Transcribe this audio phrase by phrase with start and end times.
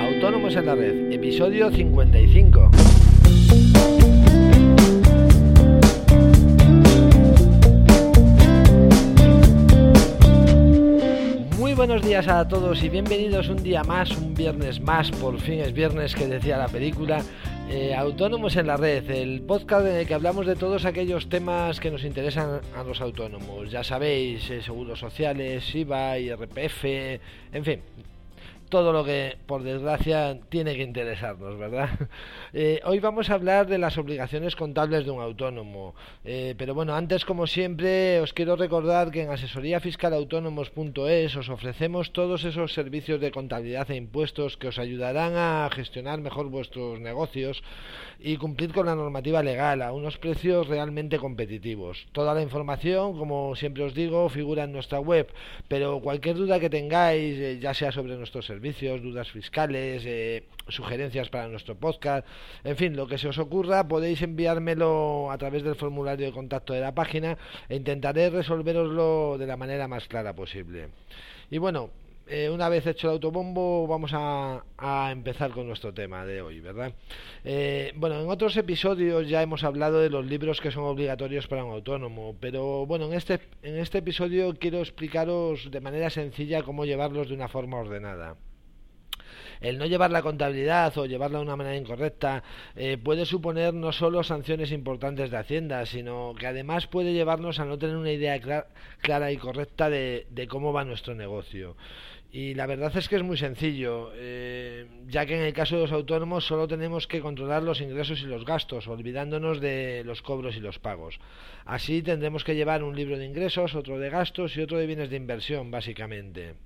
[0.00, 2.70] Autónomos en la Red, episodio 55.
[11.58, 15.60] Muy buenos días a todos y bienvenidos un día más, un viernes más, por fin
[15.60, 17.22] es viernes que decía la película,
[17.68, 21.80] eh, Autónomos en la Red, el podcast en el que hablamos de todos aquellos temas
[21.80, 23.72] que nos interesan a los autónomos.
[23.72, 26.84] Ya sabéis, eh, seguros sociales, IVA, IRPF,
[27.52, 27.80] en fin,
[28.68, 31.90] todo lo que por desgracia tiene que interesarnos, ¿verdad?
[32.52, 36.94] Eh, hoy vamos a hablar de las obligaciones contables de un autónomo, eh, pero bueno,
[36.94, 43.30] antes como siempre os quiero recordar que en asesoríafiscalautónomos.es os ofrecemos todos esos servicios de
[43.30, 47.62] contabilidad e impuestos que os ayudarán a gestionar mejor vuestros negocios
[48.18, 52.06] y cumplir con la normativa legal a unos precios realmente competitivos.
[52.12, 55.28] Toda la información, como siempre os digo, figura en nuestra web,
[55.68, 61.28] pero cualquier duda que tengáis, eh, ya sea sobre nuestros servicios, dudas fiscales, eh, sugerencias
[61.28, 62.26] para nuestro podcast,
[62.64, 66.72] en fin, lo que se os ocurra, podéis enviármelo a través del formulario de contacto
[66.72, 70.88] de la página e intentaré resolveroslo de la manera más clara posible.
[71.50, 71.90] Y bueno,
[72.28, 74.62] eh, una vez hecho el autobombo, vamos a,
[75.12, 76.92] empezar con nuestro tema de hoy, ¿verdad?
[77.44, 81.64] Eh, bueno, en otros episodios ya hemos hablado de los libros que son obligatorios para
[81.64, 86.84] un autónomo, pero bueno, en este, en este episodio quiero explicaros de manera sencilla cómo
[86.84, 88.36] llevarlos de una forma ordenada.
[89.60, 92.42] El no llevar la contabilidad o llevarla de una manera incorrecta
[92.74, 97.64] eh, puede suponer no solo sanciones importantes de Hacienda, sino que además puede llevarnos a
[97.64, 98.40] no tener una idea
[99.00, 101.76] clara y correcta de cómo va nuestro negocio.
[102.32, 105.82] Y la verdad es que es muy sencillo, eh, ya que en el caso de
[105.82, 110.54] los autónomos solo tenemos que controlar los ingresos y los gastos, olvidándonos de los cobros
[110.54, 111.18] y los pagos.
[111.64, 115.08] Así tendremos que llevar un libro de ingresos, otro de gastos y otro de bienes
[115.08, 116.56] de inversión, básicamente.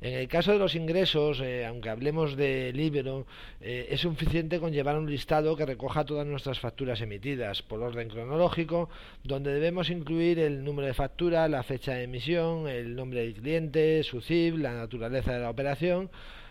[0.00, 3.26] En el caso de los ingresos, eh, aunque hablemos de libro,
[3.60, 8.08] eh, es suficiente con llevar un listado que recoja todas nuestras facturas emitidas por orden
[8.08, 8.90] cronológico,
[9.24, 14.02] donde debemos incluir el número de factura, la fecha de emisión, el nombre del cliente,
[14.02, 16.10] su CIF, la naturaleza de la operación,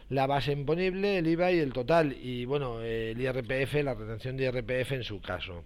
[0.09, 4.45] la base imponible, el IVA y el total, y bueno, el IRPF, la retención de
[4.45, 5.63] IRPF en su caso.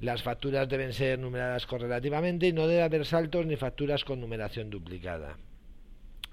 [0.00, 4.68] Las facturas deben ser numeradas correlativamente y no debe haber saltos ni facturas con numeración
[4.68, 5.38] duplicada.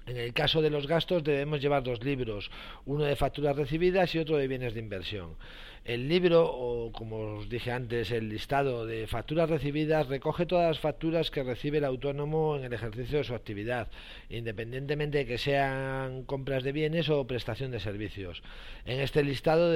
[0.06, 2.50] En el caso de los gastos debemos llevar dos libros,
[2.84, 5.36] uno de facturas recibidas y otro de bienes de inversión.
[5.84, 10.78] El libro, o como os dije antes, el listado de facturas recibidas, recoge todas las
[10.78, 13.90] facturas que recibe el autónomo en el ejercicio de su actividad,
[14.30, 18.42] independientemente de que sean compras de bienes o prestación de servicios.
[18.86, 19.70] En este listado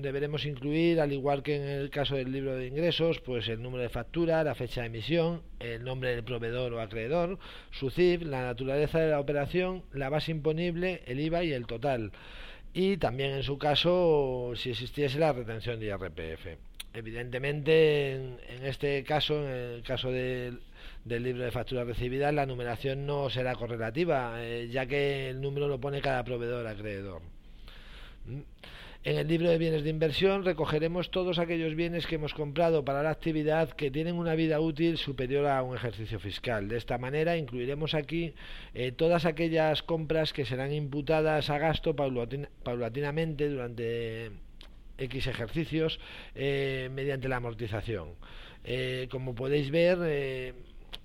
[0.00, 3.82] deberemos incluir, al igual que en el caso del libro de ingresos, pues el número
[3.82, 7.38] de factura, la fecha de emisión, el nombre del proveedor o acreedor,
[7.72, 12.10] su CIF, la naturaleza de la operación, la base imponible, el IVA y el total
[12.74, 16.46] y también en su caso si existiese la retención de IRPF.
[16.94, 20.60] Evidentemente, en, este caso, en el caso del
[21.04, 25.80] libro de facturas recibidas, la numeración no será correlativa, eh, ya que el número lo
[25.80, 27.22] pone cada proveedor acreedor.
[29.04, 33.02] En el libro de bienes de inversión recogeremos todos aquellos bienes que hemos comprado para
[33.02, 36.68] la actividad que tienen una vida útil superior a un ejercicio fiscal.
[36.68, 38.32] De esta manera incluiremos aquí
[38.74, 44.30] eh, todas aquellas compras que serán imputadas a gasto paulatinamente durante
[44.98, 45.98] X ejercicios
[46.36, 48.10] eh, mediante la amortización.
[48.62, 50.54] Eh, como podéis ver,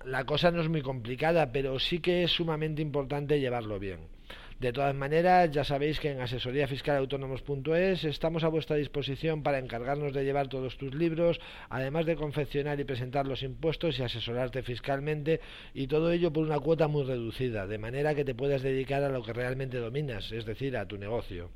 [0.04, 4.17] la cosa no es muy complicada, pero sí que es sumamente importante llevarlo bien.
[4.60, 10.24] De todas maneras, ya sabéis que en asesoríafiscalautónomos.es estamos a vuestra disposición para encargarnos de
[10.24, 11.38] llevar todos tus libros,
[11.68, 15.40] además de confeccionar y presentar los impuestos y asesorarte fiscalmente,
[15.74, 19.10] y todo ello por una cuota muy reducida, de manera que te puedas dedicar a
[19.10, 21.50] lo que realmente dominas, es decir, a tu negocio.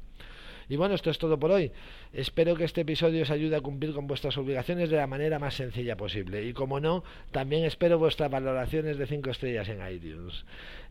[0.72, 1.70] Y bueno, esto es todo por hoy.
[2.14, 5.52] Espero que este episodio os ayude a cumplir con vuestras obligaciones de la manera más
[5.52, 6.46] sencilla posible.
[6.46, 10.46] Y como no, también espero vuestras valoraciones de 5 estrellas en iTunes.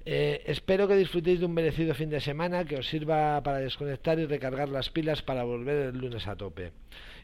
[0.05, 4.19] Eh, espero que disfrutéis de un merecido fin de semana que os sirva para desconectar
[4.19, 6.73] y recargar las pilas para volver el lunes a tope.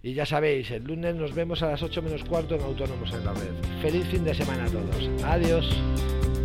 [0.01, 3.23] Y ya sabéis, el lunes nos vemos a las 8 menos cuarto en Autónomos en
[3.23, 3.53] la Red.
[3.83, 5.09] Feliz fin de semana a todos.
[5.23, 6.36] Adiós.